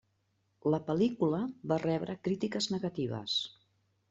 [0.73, 1.41] La pel·lícula
[1.73, 3.39] va rebre crítiques negatives.